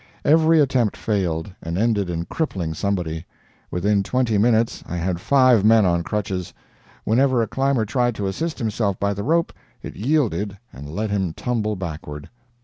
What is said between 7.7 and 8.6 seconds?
tried to assist